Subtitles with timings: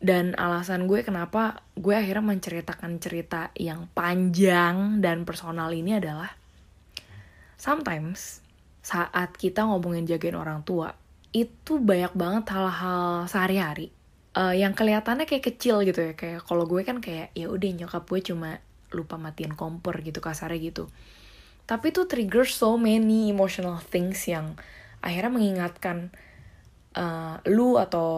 [0.00, 6.32] dan alasan gue kenapa gue akhirnya menceritakan cerita yang panjang dan personal ini adalah
[7.60, 8.40] sometimes
[8.80, 10.96] saat kita ngomongin jagain orang tua
[11.30, 13.92] itu banyak banget hal-hal sehari-hari
[14.34, 16.12] uh, yang kelihatannya kayak kecil gitu ya.
[16.18, 18.58] Kayak kalau gue kan kayak ya udah nyokap gue cuma
[18.90, 20.84] lupa matiin kompor gitu kasarnya gitu.
[21.66, 24.58] Tapi itu trigger so many emotional things yang
[24.98, 26.10] akhirnya mengingatkan
[26.96, 28.10] uh, lu atau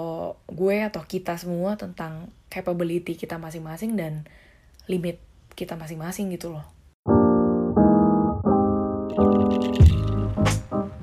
[0.48, 4.25] gue atau kita semua tentang capability kita masing-masing dan
[4.89, 5.21] limit
[5.53, 6.64] kita masing-masing gitu loh.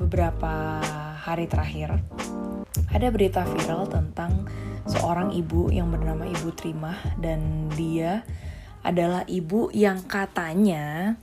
[0.02, 0.82] Beberapa
[1.22, 2.02] hari terakhir
[2.90, 4.50] ada berita viral tentang
[4.90, 8.26] seorang ibu yang bernama Ibu Trimah dan dia
[8.82, 11.14] adalah ibu yang katanya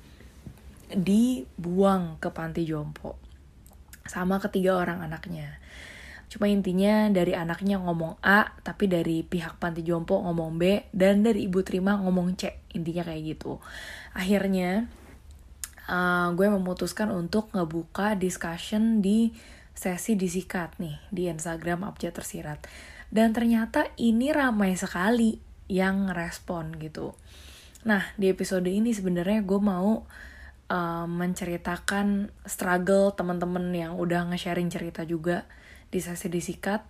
[0.87, 3.18] dibuang ke panti jompo
[4.06, 5.59] sama ketiga orang anaknya.
[6.26, 11.46] Cuma intinya dari anaknya ngomong A, tapi dari pihak panti jompo ngomong B, dan dari
[11.46, 12.66] ibu terima ngomong C.
[12.74, 13.62] Intinya kayak gitu.
[14.12, 14.90] Akhirnya
[15.86, 19.30] uh, gue memutuskan untuk ngebuka discussion di
[19.76, 22.66] sesi disikat nih di Instagram Abjad Tersirat.
[23.06, 25.38] Dan ternyata ini ramai sekali
[25.70, 27.14] yang respon gitu.
[27.86, 30.02] Nah, di episode ini sebenarnya gue mau
[30.70, 35.46] uh, menceritakan struggle teman-teman yang udah nge-sharing cerita juga
[35.96, 36.84] di sesi disikat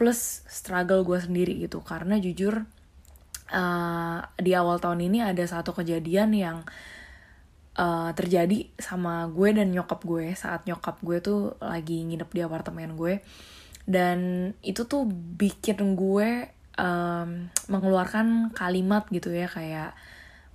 [0.00, 1.84] plus struggle gue sendiri gitu.
[1.84, 2.64] Karena jujur
[3.52, 6.58] uh, di awal tahun ini ada satu kejadian yang
[7.76, 12.96] uh, terjadi sama gue dan nyokap gue saat nyokap gue tuh lagi nginep di apartemen
[12.96, 13.20] gue.
[13.84, 15.04] Dan itu tuh
[15.36, 16.48] bikin gue
[16.80, 19.92] um, mengeluarkan kalimat gitu ya kayak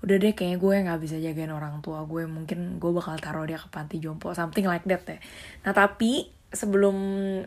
[0.01, 2.25] udah deh kayaknya gue nggak bisa jagain orang tua gue.
[2.25, 5.21] Mungkin gue bakal taruh dia ke panti jompo something like that deh
[5.61, 6.97] nah tapi sebelum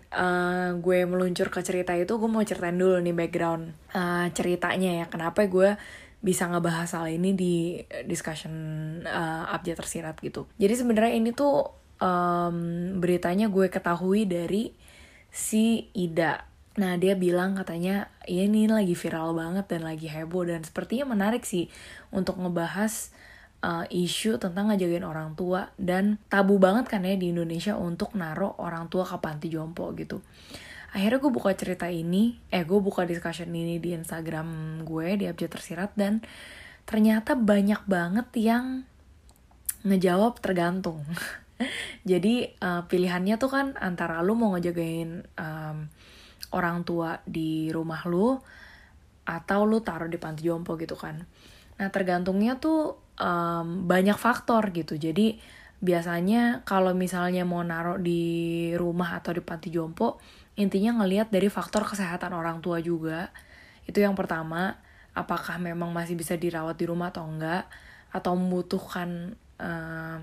[0.01, 5.07] uh, gue meluncur ke cerita itu gue mau ceritain dulu nih background uh, ceritanya ya.
[5.13, 5.77] Kenapa gue
[6.25, 7.55] bisa ngebahas hal ini di
[8.09, 8.53] discussion
[9.05, 10.49] uh, abjad tersirat gitu.
[10.57, 11.69] Jadi sebenarnya ini tuh
[12.01, 12.57] um,
[12.97, 14.73] beritanya gue ketahui dari
[15.29, 16.49] si Ida.
[16.81, 21.45] Nah dia bilang katanya ya ini lagi viral banget dan lagi heboh dan sepertinya menarik
[21.45, 21.69] sih
[22.09, 23.13] untuk ngebahas
[23.65, 28.53] uh, isu tentang ngejagain orang tua dan tabu banget kan ya di Indonesia untuk naruh
[28.61, 30.21] orang tua ke panti jompo gitu.
[30.95, 35.59] Akhirnya gue buka cerita ini, eh gue buka discussion ini di Instagram gue di Abjad
[35.59, 36.23] Tersirat dan
[36.87, 38.87] ternyata banyak banget yang
[39.83, 41.03] ngejawab tergantung.
[42.11, 45.91] Jadi uh, pilihannya tuh kan antara lu mau ngejagain um,
[46.55, 48.39] orang tua di rumah lu
[49.25, 51.27] atau lu taruh di panti jompo gitu kan.
[51.75, 54.99] Nah tergantungnya tuh um, banyak faktor gitu.
[54.99, 55.39] Jadi
[55.85, 60.17] biasanya kalau misalnya mau naruh di rumah atau di panti jompo,
[60.57, 63.29] intinya ngelihat dari faktor kesehatan orang tua juga.
[63.85, 64.81] Itu yang pertama,
[65.13, 67.69] apakah memang masih bisa dirawat di rumah atau enggak,
[68.15, 70.23] atau membutuhkan uh,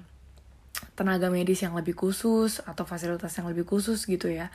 [0.96, 4.50] tenaga medis yang lebih khusus atau fasilitas yang lebih khusus gitu ya.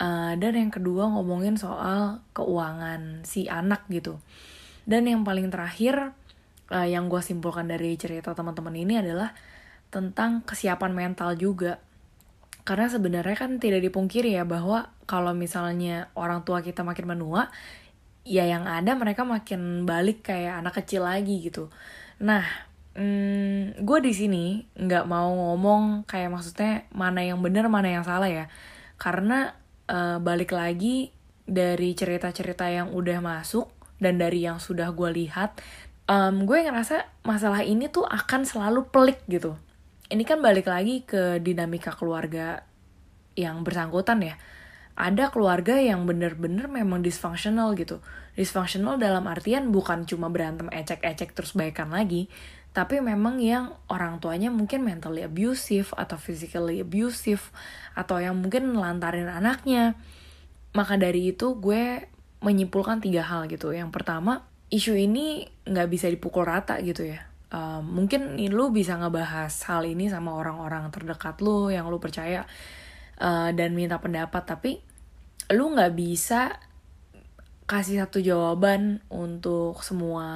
[0.00, 4.16] Uh, dan yang kedua ngomongin soal keuangan si anak gitu.
[4.88, 6.16] Dan yang paling terakhir
[6.70, 9.34] uh, yang gue simpulkan dari cerita teman-teman ini adalah
[9.90, 11.82] tentang kesiapan mental juga.
[12.62, 17.50] Karena sebenarnya kan tidak dipungkiri ya bahwa kalau misalnya orang tua kita makin menua,
[18.22, 21.72] ya yang ada mereka makin balik kayak anak kecil lagi gitu.
[22.22, 22.44] Nah,
[22.94, 24.44] hmm, gue di sini
[24.76, 28.46] nggak mau ngomong kayak maksudnya mana yang benar mana yang salah ya,
[29.00, 29.56] karena
[29.88, 31.10] uh, balik lagi
[31.50, 35.58] dari cerita-cerita yang udah masuk dan dari yang sudah gue lihat
[36.10, 39.54] um, gue ngerasa masalah ini tuh akan selalu pelik gitu.
[40.10, 42.66] Ini kan balik lagi ke dinamika keluarga
[43.38, 44.34] yang bersangkutan ya.
[44.98, 48.02] Ada keluarga yang bener-bener memang dysfunctional gitu.
[48.34, 52.26] Dysfunctional dalam artian bukan cuma berantem ecek-ecek terus baikan lagi
[52.70, 57.50] tapi memang yang orang tuanya mungkin mentally abusive atau physically abusive
[57.98, 59.98] atau yang mungkin lantarin anaknya.
[60.70, 62.06] Maka dari itu gue
[62.38, 63.74] menyimpulkan tiga hal gitu.
[63.74, 67.26] Yang pertama isu ini nggak bisa dipukul rata gitu ya.
[67.50, 72.46] Uh, mungkin lu bisa ngebahas hal ini sama orang-orang terdekat lu yang lu percaya
[73.18, 74.78] uh, dan minta pendapat, tapi
[75.50, 76.62] lu nggak bisa
[77.66, 80.26] kasih satu jawaban untuk semua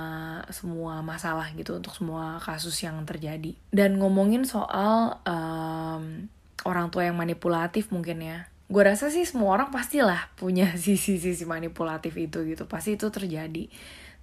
[0.55, 3.55] semua masalah gitu untuk semua kasus yang terjadi.
[3.75, 6.31] Dan ngomongin soal um,
[6.67, 8.47] orang tua yang manipulatif mungkin ya.
[8.71, 12.67] Gue rasa sih semua orang pastilah punya sisi-sisi manipulatif itu gitu.
[12.71, 13.67] Pasti itu terjadi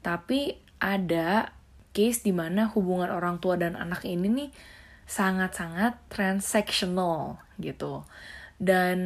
[0.02, 1.54] tapi ada
[1.94, 4.50] case di mana hubungan orang tua dan anak ini nih
[5.06, 8.08] sangat-sangat transactional gitu.
[8.62, 9.00] Dan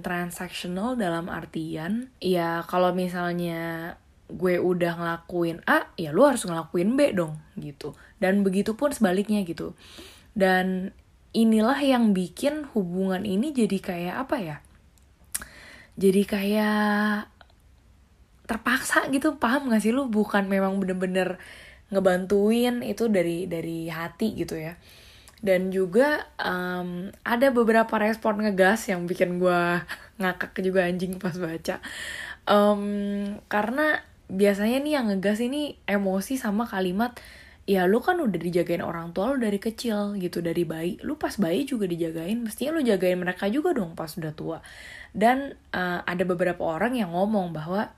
[0.00, 3.94] transactional dalam artian ya kalau misalnya
[4.32, 7.92] gue udah ngelakuin A ya lu harus ngelakuin B dong gitu.
[8.16, 9.76] Dan begitu pun sebaliknya gitu.
[10.32, 10.96] Dan
[11.36, 14.56] inilah yang bikin hubungan ini jadi kayak apa ya?
[15.92, 17.31] Jadi kayak
[18.52, 20.12] terpaksa gitu paham gak sih lu?
[20.12, 21.40] Bukan memang bener-bener
[21.88, 24.76] ngebantuin itu dari dari hati gitu ya.
[25.42, 29.80] Dan juga um, ada beberapa respon ngegas yang bikin gue
[30.20, 31.80] ngakak juga anjing pas baca.
[32.44, 37.16] Um, karena biasanya nih yang ngegas ini emosi sama kalimat
[37.62, 40.98] ya lu kan udah dijagain orang tua lu dari kecil gitu dari bayi.
[41.06, 44.58] Lu pas bayi juga dijagain mestinya lu jagain mereka juga dong pas udah tua.
[45.14, 47.92] Dan uh, ada beberapa orang yang ngomong bahwa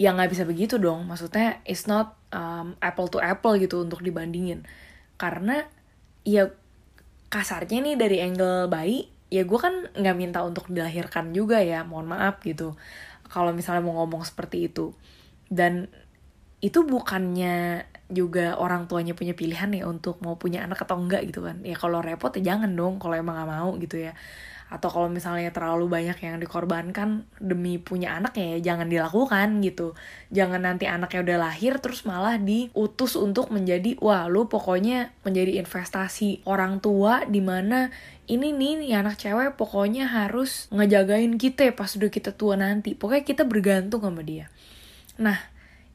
[0.00, 1.04] ya nggak bisa begitu dong.
[1.04, 4.64] Maksudnya it's not um, apple to apple gitu untuk dibandingin.
[5.20, 5.60] Karena
[6.24, 6.48] ya
[7.28, 11.84] kasarnya nih dari angle bayi ya gue kan nggak minta untuk dilahirkan juga ya.
[11.84, 12.80] Mohon maaf gitu.
[13.28, 14.96] Kalau misalnya mau ngomong seperti itu.
[15.52, 15.92] Dan
[16.64, 21.44] itu bukannya juga orang tuanya punya pilihan ya untuk mau punya anak atau enggak gitu
[21.44, 21.60] kan.
[21.60, 22.96] Ya kalau repot ya jangan dong.
[23.04, 24.16] Kalau emang gak mau gitu ya
[24.70, 29.98] atau kalau misalnya terlalu banyak yang dikorbankan demi punya anak ya jangan dilakukan gitu.
[30.30, 36.46] Jangan nanti anaknya udah lahir terus malah diutus untuk menjadi wah lu pokoknya menjadi investasi
[36.46, 37.90] orang tua di mana
[38.30, 42.94] ini nih, nih anak cewek pokoknya harus ngejagain kita pas udah kita tua nanti.
[42.94, 44.46] Pokoknya kita bergantung sama dia.
[45.18, 45.36] Nah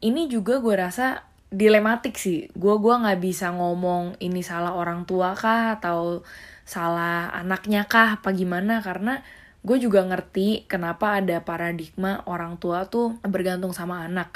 [0.04, 1.24] ini juga gue rasa
[1.56, 2.52] dilematik sih.
[2.52, 6.28] Gue gua nggak bisa ngomong ini salah orang tua kah atau
[6.68, 8.84] salah anaknya kah apa gimana.
[8.84, 9.24] Karena
[9.66, 14.36] gue juga ngerti kenapa ada paradigma orang tua tuh bergantung sama anak.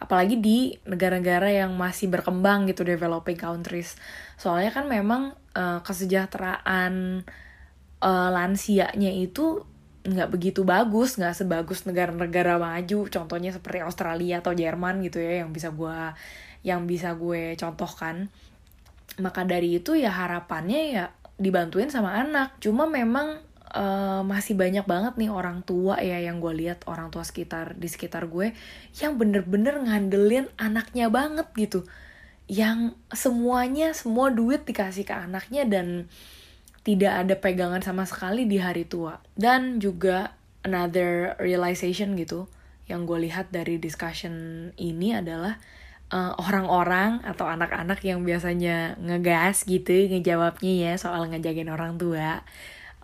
[0.00, 4.00] Apalagi di negara-negara yang masih berkembang gitu developing countries.
[4.40, 7.26] Soalnya kan memang uh, kesejahteraan
[8.00, 9.66] uh, lansianya itu
[10.00, 13.04] nggak begitu bagus nggak sebagus negara-negara maju.
[13.12, 15.98] Contohnya seperti Australia atau Jerman gitu ya yang bisa gue
[16.66, 18.28] yang bisa gue contohkan.
[19.20, 21.04] Maka dari itu ya harapannya ya
[21.40, 22.56] dibantuin sama anak.
[22.60, 23.40] Cuma memang
[23.74, 27.88] uh, masih banyak banget nih orang tua ya yang gue lihat orang tua sekitar di
[27.88, 28.52] sekitar gue
[28.98, 31.86] yang bener-bener ngandelin anaknya banget gitu.
[32.50, 36.10] Yang semuanya semua duit dikasih ke anaknya dan
[36.82, 39.20] tidak ada pegangan sama sekali di hari tua.
[39.36, 40.34] Dan juga
[40.66, 42.50] another realization gitu
[42.90, 45.62] yang gue lihat dari discussion ini adalah
[46.10, 52.42] eh, orang-orang atau anak-anak yang biasanya ngegas gitu ngejawabnya ya soal ngejagain orang tua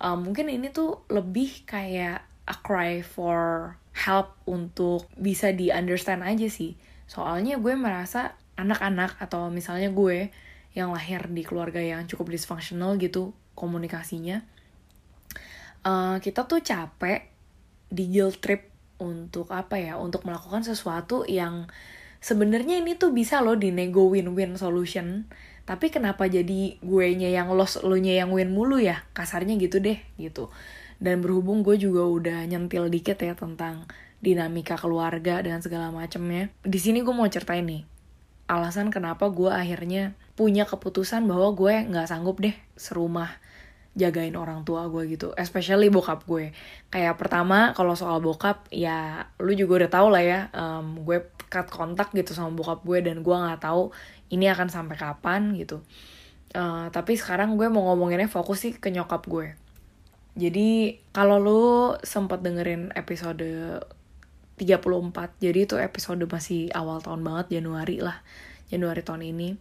[0.03, 6.47] uh, mungkin ini tuh lebih kayak a cry for help untuk bisa di understand aja
[6.53, 6.77] sih.
[7.09, 10.31] Soalnya gue merasa anak-anak atau misalnya gue
[10.77, 14.45] yang lahir di keluarga yang cukup dysfunctional gitu komunikasinya
[15.87, 17.31] uh, kita tuh capek
[17.89, 18.69] di guilt trip
[19.01, 21.71] untuk apa ya untuk melakukan sesuatu yang
[22.27, 25.31] sebenarnya ini tuh bisa loh dinego win-win solution.
[25.63, 29.07] Tapi kenapa jadi gue nya yang loss lo nya yang win mulu ya?
[29.15, 30.51] Kasarnya gitu deh gitu.
[30.99, 33.87] Dan berhubung gue juga udah nyentil dikit ya tentang
[34.21, 37.85] dinamika keluarga dan segala macemnya di sini gue mau ceritain nih
[38.49, 43.37] alasan kenapa gue akhirnya punya keputusan bahwa gue nggak sanggup deh serumah
[43.97, 45.33] jagain orang tua gue gitu.
[45.35, 46.53] Especially bokap gue.
[46.93, 51.67] Kayak pertama kalau soal bokap ya lu juga udah tau lah ya um, gue cut
[51.73, 53.91] kontak gitu sama bokap gue dan gue nggak tahu
[54.29, 55.81] ini akan sampai kapan gitu.
[56.53, 59.57] Uh, tapi sekarang gue mau ngomonginnya fokus sih ke nyokap gue.
[60.37, 61.65] Jadi kalau lu
[62.05, 63.81] sempat dengerin episode
[64.61, 68.21] 34 jadi itu episode masih awal tahun banget Januari lah
[68.69, 69.57] Januari tahun ini.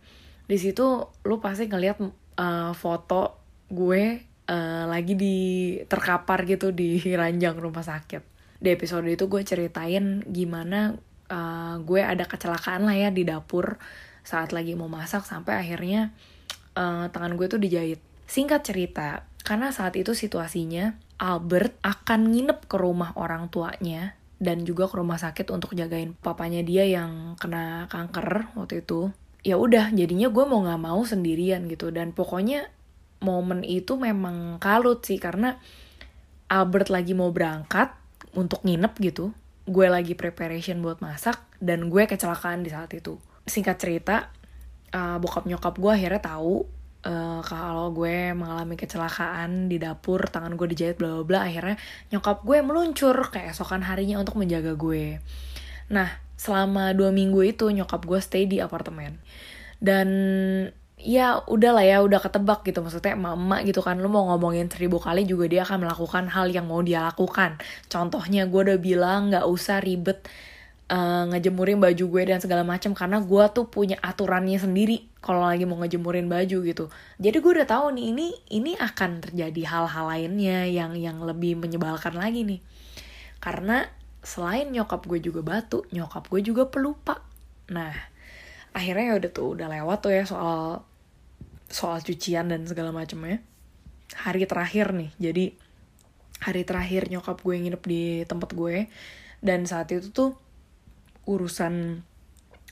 [0.46, 2.04] Di situ lu pasti ngeliat
[2.36, 4.04] uh, foto gue
[4.50, 5.38] uh, lagi di
[5.86, 8.24] terkapar gitu di ranjang rumah sakit.
[8.62, 10.96] Di episode itu gue ceritain gimana
[11.30, 13.78] uh, gue ada kecelakaan lah ya di dapur
[14.26, 16.10] saat lagi mau masak sampai akhirnya
[16.74, 18.02] uh, tangan gue tuh dijahit.
[18.26, 24.90] Singkat cerita, karena saat itu situasinya Albert akan nginep ke rumah orang tuanya dan juga
[24.90, 29.14] ke rumah sakit untuk jagain papanya dia yang kena kanker waktu itu.
[29.46, 32.66] Ya udah, jadinya gue mau nggak mau sendirian gitu dan pokoknya
[33.24, 35.58] momen itu memang kalut sih karena
[36.46, 37.94] Albert lagi mau berangkat
[38.38, 39.34] untuk nginep gitu.
[39.66, 43.18] Gue lagi preparation buat masak dan gue kecelakaan di saat itu.
[43.50, 44.30] Singkat cerita
[44.94, 46.66] uh, bokap nyokap gue akhirnya tahu
[47.06, 51.82] uh, kalau gue mengalami kecelakaan di dapur tangan gue dijahit bla bla bla akhirnya
[52.14, 55.18] nyokap gue meluncur keesokan harinya untuk menjaga gue.
[55.90, 59.18] Nah selama dua minggu itu nyokap gue stay di apartemen.
[59.82, 60.08] Dan
[61.06, 62.82] ya udah lah ya udah ketebak gitu.
[62.82, 66.66] Maksudnya emak-emak gitu kan lu mau ngomongin seribu kali juga dia akan melakukan hal yang
[66.66, 67.62] mau dia lakukan.
[67.86, 70.26] Contohnya gue udah bilang nggak usah ribet
[70.90, 75.70] uh, ngejemurin baju gue dan segala macam karena gue tuh punya aturannya sendiri kalau lagi
[75.70, 76.86] mau ngejemurin baju gitu.
[77.22, 82.18] Jadi gue udah tahu nih ini ini akan terjadi hal-hal lainnya yang yang lebih menyebalkan
[82.18, 82.60] lagi nih.
[83.38, 83.86] Karena
[84.26, 87.22] selain nyokap gue juga batu nyokap gue juga pelupa.
[87.70, 87.94] Nah
[88.74, 90.84] akhirnya ya udah tuh udah lewat tuh ya soal
[91.70, 93.42] soal cucian dan segala macamnya
[94.14, 95.12] hari terakhir nih.
[95.18, 95.46] Jadi
[96.44, 98.86] hari terakhir nyokap gue nginep di tempat gue
[99.42, 100.32] dan saat itu tuh
[101.26, 102.06] urusan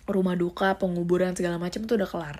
[0.05, 2.37] rumah duka penguburan segala macam tuh udah kelar.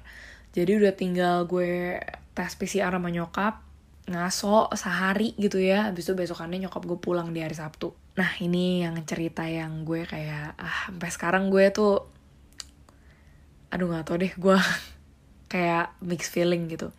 [0.54, 1.98] Jadi udah tinggal gue
[2.38, 3.66] tes PCR sama nyokap
[4.06, 5.90] ngaso sehari gitu ya.
[5.90, 7.96] Habis itu besokannya nyokap gue pulang di hari Sabtu.
[8.20, 12.06] Nah ini yang cerita yang gue kayak ah sampai sekarang gue tuh
[13.74, 14.58] aduh nggak tau deh gue
[15.54, 16.90] kayak mix feeling gitu.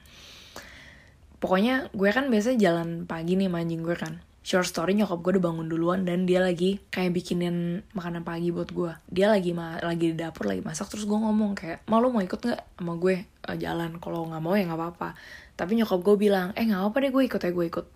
[1.43, 4.23] Pokoknya gue kan biasa jalan pagi nih manjing gue kan.
[4.47, 8.71] Short story nyokap gue udah bangun duluan dan dia lagi kayak bikinin makanan pagi buat
[8.71, 8.95] gue.
[9.11, 12.23] Dia lagi ma lagi di dapur lagi masak terus gue ngomong kayak mau lo mau
[12.23, 13.99] ikut nggak sama gue uh, jalan?
[13.99, 15.09] Kalau nggak mau ya nggak apa-apa.
[15.59, 17.87] Tapi nyokap gue bilang eh nggak apa deh gue ikut ya gue ikut.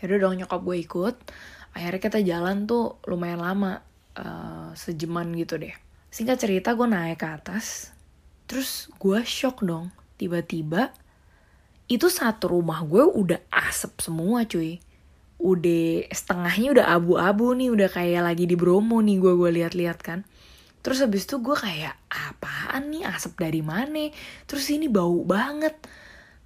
[0.00, 1.16] Yaudah dong nyokap gue ikut.
[1.76, 3.84] Akhirnya kita jalan tuh lumayan lama
[4.16, 5.76] uh, sejaman gitu deh.
[6.08, 7.91] Singkat cerita gue naik ke atas
[8.52, 9.88] terus gue shock dong
[10.20, 10.92] tiba-tiba
[11.88, 14.80] itu satu rumah gue udah asap semua cuy.
[15.40, 20.28] Udah setengahnya udah abu-abu nih udah kayak lagi di Bromo nih gue gue lihat-lihat kan.
[20.84, 24.08] Terus habis itu gue kayak apaan nih asap dari mana?
[24.48, 25.76] Terus ini bau banget.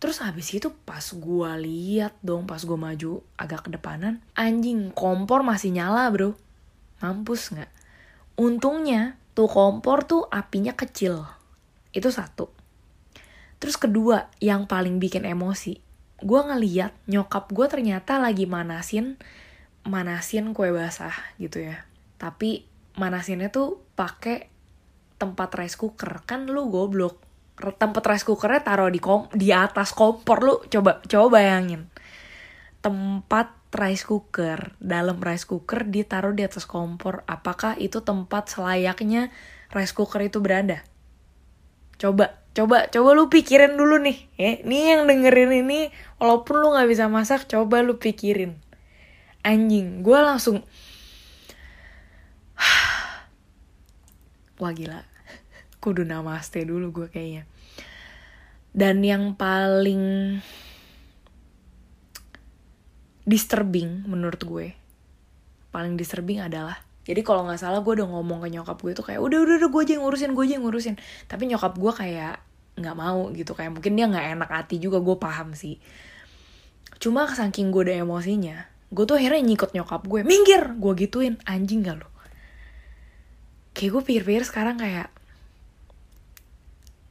[0.03, 5.43] Terus habis itu pas gue lihat dong pas gue maju agak ke depanan anjing kompor
[5.43, 6.39] masih nyala bro.
[7.03, 7.71] Mampus nggak?
[8.39, 11.36] Untungnya tuh kompor tuh apinya kecil
[11.97, 12.53] itu satu
[13.57, 15.81] Terus kedua, yang paling bikin emosi,
[16.21, 19.17] gue ngeliat nyokap gue ternyata lagi manasin
[19.87, 21.87] manasin kue basah gitu ya.
[22.19, 22.67] Tapi
[22.99, 24.51] manasinnya tuh pakai
[25.17, 26.27] tempat rice cooker.
[26.27, 27.23] Kan lu goblok.
[27.57, 31.89] Tempat rice cookernya taruh di kom di atas kompor lu coba coba bayangin.
[32.85, 37.25] Tempat rice cooker, dalam rice cooker ditaruh di atas kompor.
[37.25, 39.33] Apakah itu tempat selayaknya
[39.73, 40.85] rice cooker itu berada?
[41.97, 44.19] Coba coba coba lu pikirin dulu nih.
[44.37, 48.57] Ya nih yang dengerin ini walaupun lu nggak bisa masak coba lu pikirin.
[49.45, 50.65] Anjing gue langsung
[54.61, 55.05] wah gila.
[55.83, 57.45] Kudu namaste dulu gue kayaknya.
[58.77, 60.37] Dan yang paling
[63.27, 64.67] disturbing menurut gue
[65.75, 69.23] paling disturbing adalah jadi kalau nggak salah gue udah ngomong ke nyokap gue tuh kayak
[69.23, 70.95] udah udah udah gue aja yang ngurusin gue aja yang ngurusin.
[71.31, 72.35] Tapi nyokap gue kayak
[72.77, 75.79] nggak mau gitu kayak mungkin dia nggak enak hati juga gue paham sih.
[76.99, 80.63] Cuma saking gue udah emosinya gue tuh akhirnya nyikut nyokap gue minggir!
[80.79, 82.09] Gue gituin anjing gak lo
[83.77, 85.13] kayak gue pikir-pikir sekarang kayak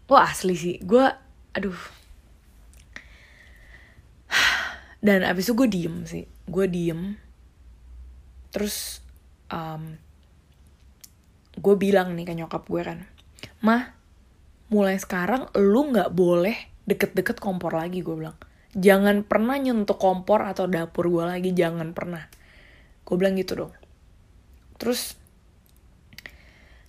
[0.09, 0.75] wah asli sih.
[0.81, 1.05] Gue
[1.53, 1.77] aduh.
[5.05, 7.21] Dan abis itu gue diem sih gue diem.
[8.49, 9.04] Terus
[9.55, 9.95] um,
[11.55, 13.00] gue bilang nih ke nyokap gue kan
[13.63, 13.95] mah
[14.67, 18.38] mulai sekarang lu nggak boleh deket-deket kompor lagi gue bilang.
[18.75, 22.27] Jangan pernah nyentuh kompor atau dapur gue lagi jangan pernah.
[23.05, 23.74] Gue bilang gitu dong.
[24.77, 25.17] Terus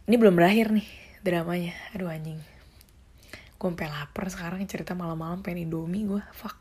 [0.06, 0.88] ini belum berakhir nih
[1.24, 1.74] dramanya.
[1.96, 2.40] Aduh anjing.
[3.56, 6.56] Gue sampai lapar sekarang cerita malam-malam pengen indomie gue fuck.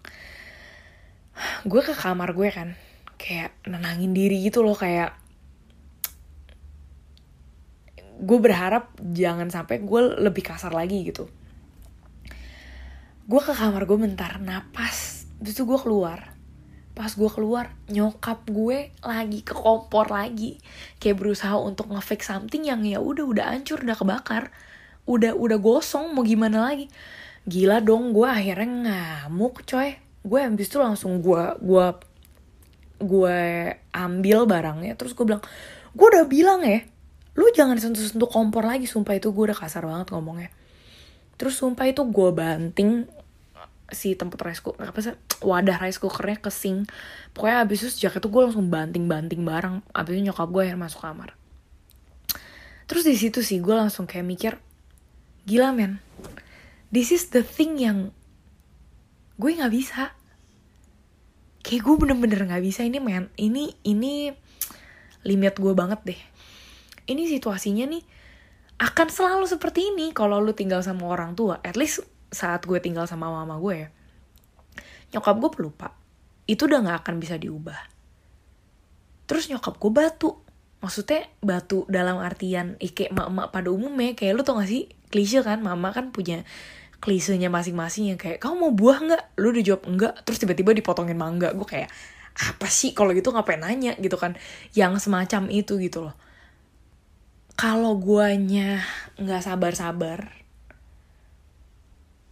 [1.68, 2.70] Gue ke kamar gue kan
[3.20, 5.25] kayak nenangin diri gitu loh kayak
[8.16, 11.28] gue berharap jangan sampai gue lebih kasar lagi gitu.
[13.26, 16.32] Gue ke kamar gue bentar napas terus gue keluar.
[16.96, 20.62] Pas gue keluar nyokap gue lagi ke kompor lagi.
[21.02, 24.44] Kayak berusaha untuk ngefix something yang ya udah udah hancur udah kebakar.
[25.06, 26.88] Udah udah gosong mau gimana lagi?
[27.46, 28.68] Gila dong gue akhirnya
[29.28, 30.00] ngamuk coy.
[30.26, 31.86] Gue habis itu langsung gue gue
[32.96, 33.40] gue
[33.92, 35.44] ambil barangnya terus gue bilang
[35.92, 36.80] gue udah bilang ya
[37.36, 40.52] lu jangan sentuh-sentuh kompor lagi sumpah itu gue udah kasar banget ngomongnya.
[41.36, 43.04] Terus sumpah itu gue banting
[43.92, 45.14] si tempat rice cooker apa sih
[45.44, 46.88] wadah rice cookernya ke sink.
[47.36, 49.84] Pokoknya abis itu sejak itu gue langsung banting-banting barang.
[49.92, 51.36] Abis itu nyokap gue yang masuk kamar.
[52.88, 54.54] Terus di situ sih gue langsung kayak mikir
[55.44, 56.00] gila men.
[56.88, 58.16] This is the thing yang
[59.36, 60.16] gue nggak bisa.
[61.68, 62.88] Kayak gue bener-bener nggak bisa.
[62.88, 64.32] Ini men ini ini
[65.28, 66.22] limit gue banget deh
[67.06, 68.04] ini situasinya nih
[68.76, 71.64] akan selalu seperti ini kalau lu tinggal sama orang tua.
[71.64, 73.90] At least saat gue tinggal sama mama gue ya.
[75.16, 75.96] Nyokap gue pelupa.
[76.44, 77.80] Itu udah gak akan bisa diubah.
[79.26, 80.32] Terus nyokap gue batu.
[80.76, 85.58] maksudnya batu dalam artian ike emak-emak pada umumnya kayak lu tau gak sih klise kan
[85.58, 86.46] mama kan punya
[87.02, 91.18] klisenya masing-masing yang kayak kamu mau buah nggak lu udah jawab enggak terus tiba-tiba dipotongin
[91.18, 91.90] mangga gue kayak
[92.36, 94.36] apa sih kalau gitu ngapain nanya gitu kan
[94.76, 96.14] yang semacam itu gitu loh
[97.56, 98.84] kalau guanya
[99.16, 100.36] nggak sabar-sabar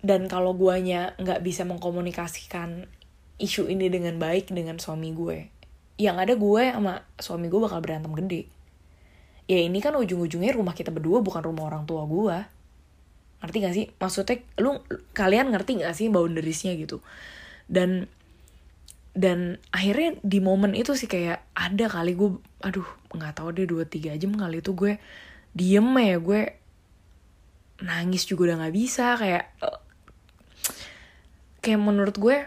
[0.04, 2.92] dan kalau guanya nggak bisa mengkomunikasikan
[3.40, 5.48] isu ini dengan baik dengan suami gue
[5.96, 8.50] yang ada gue sama suami gue bakal berantem gede.
[9.48, 12.38] Ya ini kan ujung-ujungnya rumah kita berdua bukan rumah orang tua gue
[13.44, 13.86] ngerti gak sih?
[14.00, 14.80] Maksudnya lu
[15.12, 17.04] kalian ngerti gak sih boundariesnya gitu?
[17.68, 18.08] Dan
[19.14, 22.34] dan akhirnya di momen itu sih kayak ada kali gue
[22.66, 24.98] aduh nggak tahu deh dua tiga jam kali itu gue
[25.54, 26.42] diem ya gue
[27.86, 29.54] nangis juga udah nggak bisa kayak
[31.62, 32.38] kayak menurut gue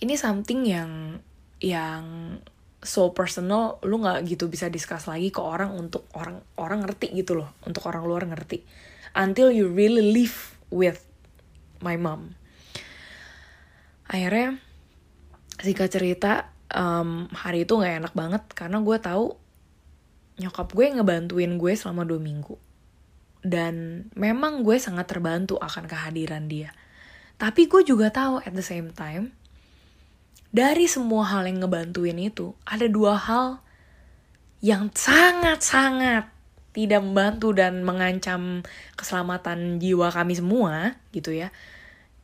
[0.00, 1.18] ini something yang
[1.60, 2.38] yang
[2.80, 7.36] so personal lu nggak gitu bisa discuss lagi ke orang untuk orang orang ngerti gitu
[7.36, 8.64] loh untuk orang luar ngerti.
[9.12, 11.02] Until you really live with
[11.84, 12.38] my mom.
[14.08, 14.62] Akhirnya
[15.60, 16.32] singkat cerita
[16.72, 19.26] um, hari itu nggak enak banget karena gue tahu
[20.40, 22.56] nyokap gue ngebantuin gue selama dua minggu
[23.44, 26.72] dan memang gue sangat terbantu akan kehadiran dia
[27.40, 29.32] tapi gue juga tahu at the same time
[30.50, 33.62] dari semua hal yang ngebantuin itu ada dua hal
[34.60, 36.28] yang sangat-sangat
[36.70, 38.62] tidak membantu dan mengancam
[38.94, 41.50] keselamatan jiwa kami semua gitu ya.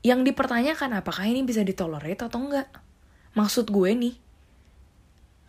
[0.07, 2.71] Yang dipertanyakan apakah ini bisa ditolerir atau enggak.
[3.37, 4.15] Maksud gue nih,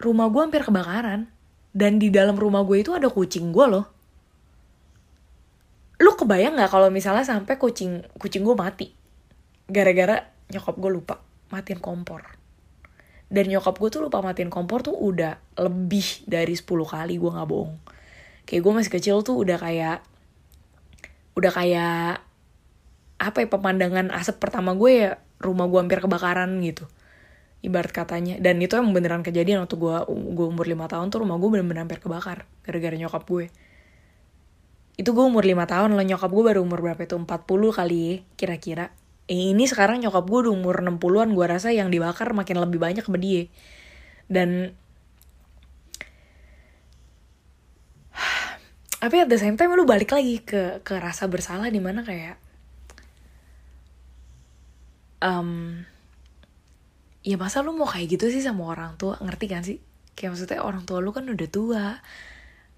[0.03, 1.31] rumah gue hampir kebakaran
[1.71, 3.85] dan di dalam rumah gue itu ada kucing gue loh.
[5.97, 8.91] Lu kebayang nggak kalau misalnya sampai kucing kucing gue mati
[9.65, 11.15] gara-gara nyokap gue lupa
[11.49, 12.21] matiin kompor.
[13.27, 17.49] Dan nyokap gue tuh lupa matiin kompor tuh udah lebih dari 10 kali gue nggak
[17.49, 17.75] bohong
[18.47, 19.99] kayak gue masih kecil tuh udah kayak
[21.35, 22.23] udah kayak
[23.19, 25.11] apa ya pemandangan asap pertama gue ya
[25.43, 26.87] rumah gue hampir kebakaran gitu
[27.67, 28.39] ibarat katanya.
[28.39, 31.83] Dan itu emang beneran kejadian waktu gue gue umur lima tahun tuh rumah gue bener-bener
[31.83, 33.51] hampir kebakar gara-gara nyokap gue.
[34.97, 37.15] Itu gue umur lima tahun lo nyokap gue baru umur berapa itu?
[37.19, 37.27] 40
[37.75, 38.85] kali ya kira-kira.
[39.27, 43.03] Eh, ini sekarang nyokap gue udah umur 60-an gue rasa yang dibakar makin lebih banyak
[43.03, 43.51] sama dia.
[44.31, 44.73] Dan
[49.03, 52.39] tapi at the same time lu balik lagi ke ke rasa bersalah di mana kayak
[55.21, 55.83] um,
[57.23, 59.17] ya masa lu mau kayak gitu sih sama orang tua?
[59.21, 59.77] Ngerti kan sih?
[60.17, 61.85] Kayak maksudnya orang tua lu kan udah tua.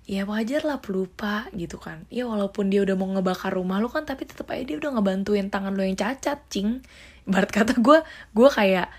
[0.10, 2.10] Ya wajar lah pelupa gitu kan.
[2.10, 5.54] Ya walaupun dia udah mau ngebakar rumah lu kan tapi tetap aja dia udah ngebantuin
[5.54, 6.82] tangan lu yang cacat cing.
[7.30, 8.00] Barat kata gue
[8.34, 8.90] gue kayak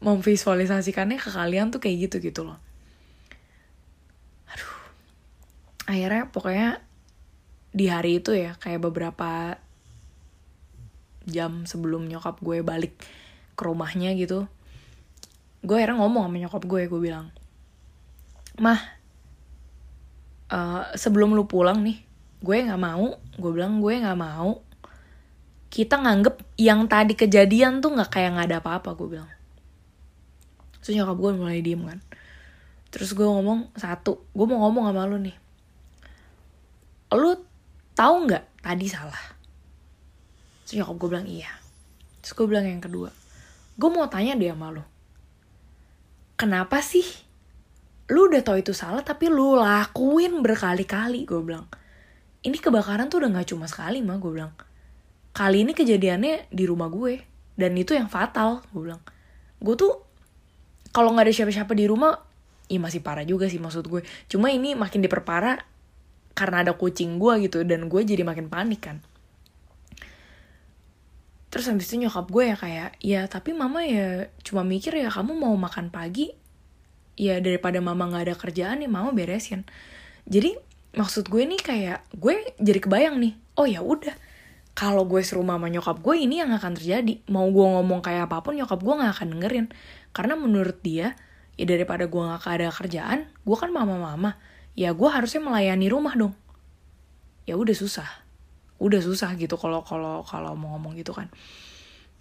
[0.00, 2.56] memvisualisasikannya ke kalian tuh kayak gitu gitu loh
[5.90, 6.78] akhirnya pokoknya
[7.74, 9.58] di hari itu ya kayak beberapa
[11.26, 12.94] jam sebelum nyokap gue balik
[13.58, 14.46] ke rumahnya gitu
[15.60, 17.28] gue akhirnya ngomong sama nyokap gue gue bilang
[18.60, 18.80] mah
[20.52, 22.00] uh, sebelum lu pulang nih
[22.40, 23.20] gue nggak mau.
[23.36, 24.64] Gue bilang gue nggak mau.
[25.70, 29.30] Kita nganggep yang tadi kejadian tuh nggak kayak nggak ada apa-apa gue bilang.
[30.80, 32.00] Terus nyokap gue mulai diem kan.
[32.90, 35.36] Terus gue ngomong satu gue mau ngomong sama lu nih.
[37.14, 37.36] Lu
[37.92, 39.24] tahu nggak tadi salah?
[40.64, 41.52] Terus nyokap gue bilang iya.
[42.24, 43.12] Terus gue bilang yang kedua
[43.80, 44.84] gue mau tanya dia sama lu
[46.40, 47.04] kenapa sih?
[48.08, 51.68] Lu udah tau itu salah tapi lu lakuin berkali-kali gue bilang.
[52.40, 54.56] Ini kebakaran tuh udah nggak cuma sekali mah gue bilang.
[55.36, 57.20] Kali ini kejadiannya di rumah gue
[57.60, 59.04] dan itu yang fatal gue bilang.
[59.60, 60.00] Gue tuh
[60.96, 62.16] kalau nggak ada siapa-siapa di rumah
[62.72, 64.00] ya masih parah juga sih maksud gue.
[64.32, 65.60] Cuma ini makin diperparah
[66.32, 69.04] karena ada kucing gue gitu dan gue jadi makin panik kan
[71.50, 75.34] terus habis itu nyokap gue ya kayak ya tapi mama ya cuma mikir ya kamu
[75.34, 76.30] mau makan pagi
[77.18, 79.66] ya daripada mama nggak ada kerjaan nih mama beresin.
[80.30, 80.54] Jadi
[80.94, 84.14] maksud gue nih kayak gue jadi kebayang nih oh ya udah
[84.72, 87.20] kalau gue serumah sama nyokap gue ini yang akan terjadi.
[87.28, 89.66] Mau gue ngomong kayak apa pun nyokap gue nggak akan dengerin.
[90.14, 91.18] Karena menurut dia
[91.58, 94.38] ya daripada gue nggak ada kerjaan gue kan mama-mama.
[94.78, 96.32] Ya gue harusnya melayani rumah dong.
[97.44, 98.29] Ya udah susah
[98.80, 101.28] udah susah gitu kalau kalau kalau mau ngomong gitu kan.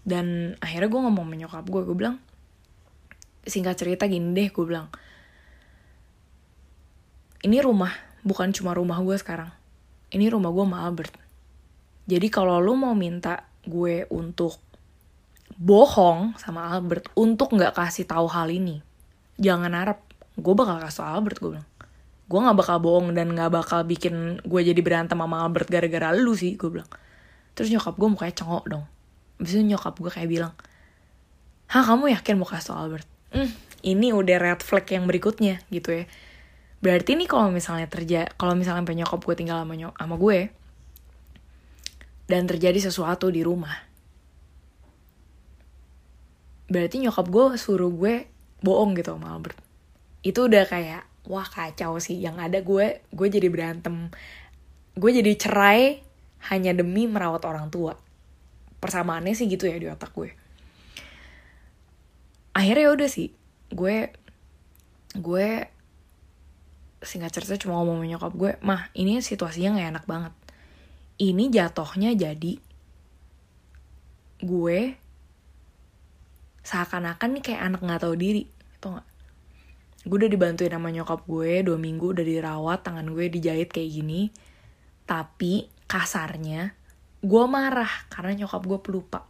[0.03, 2.19] Dan akhirnya gue ngomong menyokap gue gue bilang
[3.47, 4.91] singkat cerita gini deh gue bilang
[7.39, 7.95] ini rumah
[8.27, 9.49] bukan cuma rumah gue sekarang.
[10.11, 11.15] Ini rumah gue sama Albert.
[12.09, 14.59] Jadi kalau lu mau minta gue untuk
[15.55, 18.83] bohong sama Albert untuk nggak kasih tahu hal ini
[19.39, 20.03] jangan harap.
[20.35, 21.69] Gue bakal kasih Albert gue bilang
[22.29, 26.37] gue nggak bakal bohong dan nggak bakal bikin gue jadi berantem sama Albert gara-gara lu
[26.37, 26.89] sih gue bilang.
[27.57, 28.85] Terus nyokap gue mukanya cengok dong.
[29.41, 30.53] Abis nyokap gue kayak bilang
[31.69, 33.09] Hah kamu yakin mau kasih Albert?
[33.29, 33.49] Hmm,
[33.85, 36.05] ini udah red flag yang berikutnya gitu ya.
[36.81, 40.39] Berarti nih kalau misalnya terjadi kalau misalnya sampai nyokap gue tinggal sama nyok sama gue
[42.29, 43.89] dan terjadi sesuatu di rumah
[46.69, 48.29] berarti nyokap gue suruh gue
[48.61, 49.57] bohong gitu sama Albert.
[50.21, 52.17] Itu udah kayak wah kacau sih.
[52.17, 54.09] Yang ada gue gue jadi berantem.
[54.97, 56.01] Gue jadi cerai
[56.51, 57.95] hanya demi merawat orang tua.
[58.81, 60.33] Persamaannya sih gitu ya di otak gue.
[62.57, 63.29] Akhirnya ya udah sih
[63.69, 64.09] gue
[65.13, 65.49] gue
[66.99, 70.33] singkat cerita cuma ngomong sama nyokap gue mah ini situasinya nggak enak banget.
[71.19, 72.53] Ini jatuhnya jadi
[74.39, 74.79] gue
[76.63, 78.43] seakan-akan nih kayak anak nggak tahu diri.
[78.81, 79.08] Tau nggak
[80.07, 84.31] gue udah dibantuin sama nyokap gue dua minggu udah dirawat tangan gue dijahit kayak gini.
[85.03, 86.71] Tapi kasarnya
[87.19, 89.27] gue marah karena nyokap gue pelupa.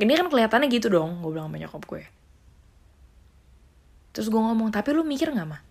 [0.00, 2.02] Ini kan kelihatannya gitu dong gue bilang sama nyokap gue.
[4.10, 5.62] Terus gue ngomong tapi lu mikir nggak mah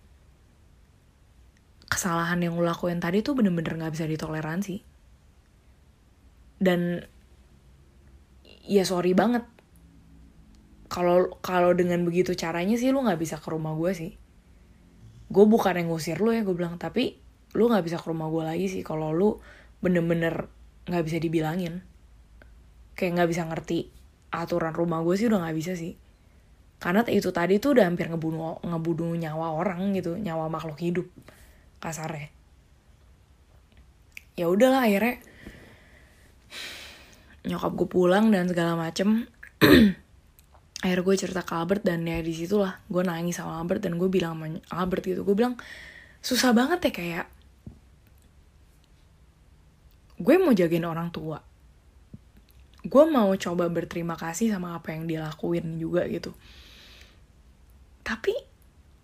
[1.90, 4.80] kesalahan yang lu lakuin tadi tuh bener-bener nggak bisa ditoleransi.
[6.56, 7.02] Dan
[8.64, 9.42] ya sorry banget
[10.90, 14.12] kalau kalau dengan begitu caranya sih lu nggak bisa ke rumah gue sih.
[15.30, 17.14] Gue bukan yang ngusir lu ya gue bilang tapi
[17.54, 19.38] lu nggak bisa ke rumah gue lagi sih kalau lu
[19.78, 20.50] bener-bener
[20.90, 21.86] nggak bisa dibilangin.
[22.98, 23.78] Kayak nggak bisa ngerti
[24.34, 25.94] aturan rumah gue sih udah nggak bisa sih.
[26.82, 31.06] Karena itu tadi tuh udah hampir ngebunuh ngebunuh nyawa orang gitu nyawa makhluk hidup
[31.78, 32.34] kasarnya.
[34.34, 35.22] Ya udahlah akhirnya
[37.46, 39.30] nyokap gue pulang dan segala macem
[40.80, 44.08] akhirnya gue cerita ke Albert dan ya di situlah gue nangis sama Albert dan gue
[44.08, 45.20] bilang sama Albert gitu.
[45.28, 45.60] Gue bilang
[46.24, 47.26] susah banget ya kayak
[50.20, 51.40] gue mau jagain orang tua.
[52.80, 56.32] Gue mau coba berterima kasih sama apa yang dia lakuin juga gitu.
[58.00, 58.32] Tapi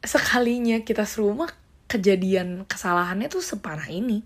[0.00, 1.52] sekalinya kita serumah
[1.92, 4.24] kejadian kesalahannya tuh separah ini.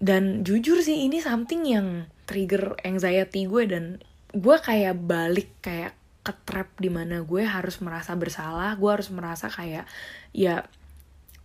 [0.00, 3.84] Dan jujur sih ini something yang trigger anxiety gue dan
[4.30, 9.48] gue kayak balik kayak ke trap di mana gue harus merasa bersalah gue harus merasa
[9.48, 9.88] kayak
[10.36, 10.68] ya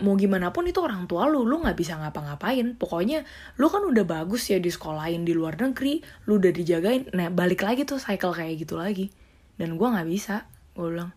[0.04, 2.76] mau gimana pun itu orang tua lu lu nggak bisa ngapa-ngapain.
[2.76, 3.24] Pokoknya
[3.56, 7.08] lu kan udah bagus ya di sekolahin di luar negeri lu udah dijagain.
[7.16, 9.08] Nah balik lagi tuh cycle kayak gitu lagi.
[9.56, 10.44] Dan gue nggak bisa
[10.76, 11.16] gue bilang.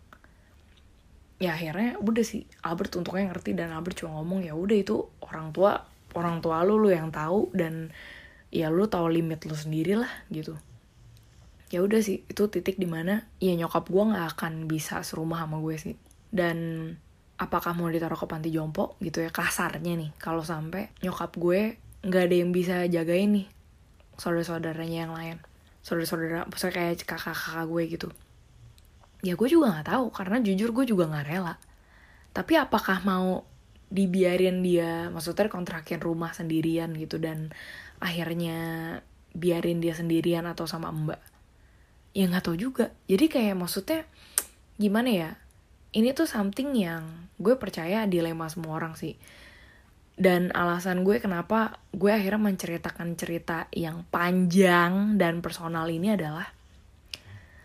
[1.42, 5.50] Ya akhirnya udah sih Albert untungnya ngerti dan Albert cuma ngomong ya udah itu orang
[5.50, 7.90] tua orang tua lu lu yang tahu dan
[8.50, 10.58] ya lu tahu limit lu sendiri lah gitu
[11.68, 15.60] ya udah sih itu titik di mana ya nyokap gue nggak akan bisa serumah sama
[15.60, 15.94] gue sih.
[16.28, 16.90] Dan
[17.38, 20.10] apakah mau ditaruh ke panti jompo gitu ya kasarnya nih.
[20.16, 23.46] Kalau sampai nyokap gue nggak ada yang bisa jagain nih
[24.16, 25.36] saudara-saudaranya yang lain.
[25.84, 28.08] Saudara-saudara misalnya kayak kakak-kakak gue gitu.
[29.22, 31.54] Ya gue juga nggak tahu karena jujur gue juga nggak rela.
[32.32, 33.44] Tapi apakah mau
[33.88, 37.48] dibiarin dia maksudnya kontrakin rumah sendirian gitu dan
[38.04, 38.58] akhirnya
[39.32, 41.16] biarin dia sendirian atau sama mbak
[42.16, 42.92] ya nggak tahu juga.
[43.10, 44.04] Jadi kayak maksudnya
[44.80, 45.30] gimana ya?
[45.92, 49.16] Ini tuh something yang gue percaya dilema semua orang sih.
[50.18, 56.50] Dan alasan gue kenapa gue akhirnya menceritakan cerita yang panjang dan personal ini adalah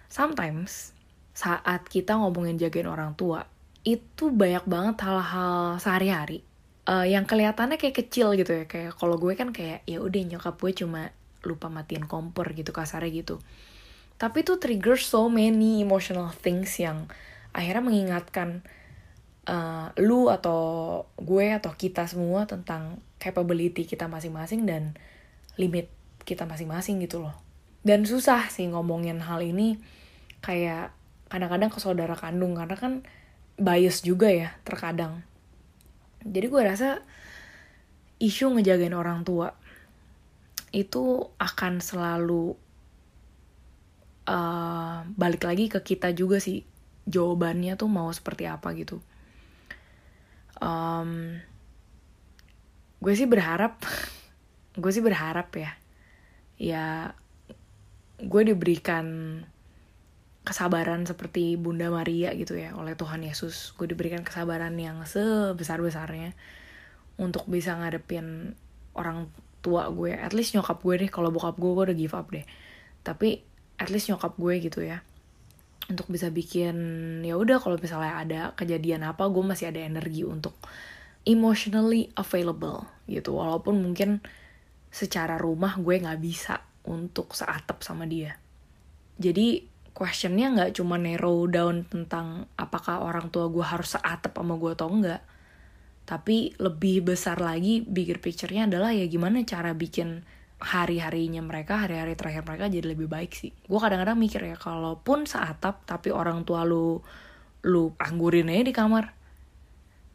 [0.06, 0.94] sometimes
[1.34, 3.50] saat kita ngomongin jagain orang tua
[3.82, 6.46] itu banyak banget hal-hal sehari-hari
[6.86, 8.66] uh, yang kelihatannya kayak kecil gitu ya.
[8.70, 11.10] Kayak kalau gue kan kayak ya udah nyokap gue cuma
[11.44, 13.44] lupa matiin kompor gitu kasarnya gitu
[14.18, 17.10] tapi itu trigger so many emotional things yang
[17.54, 18.66] akhirnya mengingatkan
[19.48, 24.96] uh, lu atau gue atau kita semua tentang capability kita masing-masing dan
[25.56, 25.88] limit
[26.24, 27.36] kita masing-masing gitu loh.
[27.84, 29.76] Dan susah sih ngomongin hal ini
[30.40, 30.96] kayak
[31.28, 33.04] kadang-kadang ke saudara kandung karena kan
[33.60, 35.24] bias juga ya terkadang.
[36.24, 37.04] Jadi gue rasa
[38.24, 39.52] isu ngejagain orang tua
[40.72, 42.56] itu akan selalu
[44.28, 46.64] uh, balik lagi ke kita juga sih
[47.08, 49.04] jawabannya tuh mau seperti apa gitu.
[50.64, 51.42] Um,
[53.04, 53.84] gue sih berharap
[54.82, 55.76] gue sih berharap ya
[56.56, 57.12] ya
[58.24, 59.06] gue diberikan
[60.44, 63.76] kesabaran seperti Bunda Maria gitu ya oleh Tuhan Yesus.
[63.76, 66.36] Gue diberikan kesabaran yang sebesar besarnya
[67.16, 68.56] untuk bisa ngadepin
[68.96, 69.32] orang
[69.64, 70.12] tua gue.
[70.12, 72.44] At least nyokap gue deh kalau bokap gue gue udah give up deh.
[73.04, 73.44] Tapi
[73.84, 75.04] at least nyokap gue gitu ya.
[75.92, 76.76] Untuk bisa bikin
[77.28, 80.56] ya udah kalau misalnya ada kejadian apa gue masih ada energi untuk
[81.28, 83.36] emotionally available gitu.
[83.36, 84.24] Walaupun mungkin
[84.88, 88.40] secara rumah gue nggak bisa untuk seatap sama dia.
[89.20, 94.72] Jadi questionnya nggak cuma narrow down tentang apakah orang tua gue harus seatap sama gue
[94.74, 95.22] atau enggak
[96.04, 100.28] tapi lebih besar lagi bigger picture-nya adalah ya gimana cara bikin
[100.64, 103.52] hari-harinya mereka, hari-hari terakhir mereka jadi lebih baik sih.
[103.68, 107.04] Gue kadang-kadang mikir ya, kalaupun seatap tapi orang tua lu
[107.68, 109.12] lu anggurin aja di kamar.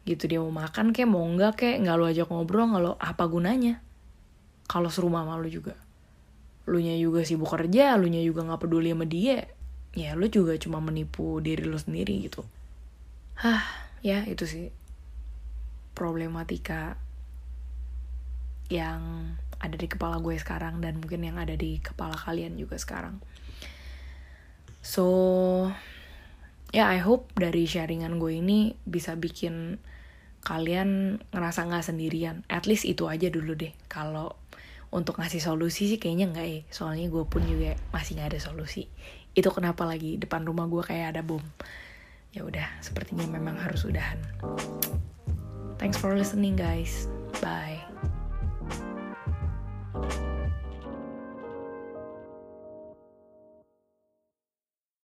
[0.09, 3.23] Gitu dia mau makan kek, mau enggak kek, nggak lu ajak ngobrol, nggak lu apa
[3.29, 3.77] gunanya.
[4.65, 5.77] Kalau serumah sama lu juga.
[6.65, 9.45] Lu nya juga sibuk kerja, lu nya juga nggak peduli sama dia.
[9.93, 12.41] Ya lu juga cuma menipu diri lu sendiri gitu.
[13.37, 13.61] Hah,
[14.01, 14.73] ya itu sih
[15.93, 16.97] problematika
[18.69, 23.19] yang ada di kepala gue sekarang dan mungkin yang ada di kepala kalian juga sekarang.
[24.79, 25.05] So,
[26.71, 29.77] ya yeah, I hope dari sharingan gue ini bisa bikin
[30.39, 32.47] kalian ngerasa nggak sendirian.
[32.47, 33.75] At least itu aja dulu deh.
[33.91, 34.39] Kalau
[34.89, 36.59] untuk ngasih solusi sih kayaknya nggak ya.
[36.71, 38.87] Soalnya gue pun juga masih nggak ada solusi.
[39.35, 41.43] Itu kenapa lagi depan rumah gue kayak ada bom.
[42.29, 44.21] Ya udah, sepertinya memang harus udahan.
[45.81, 47.09] Thanks for listening guys.
[47.39, 47.78] Bye.
[50.01, 50.28] Bye.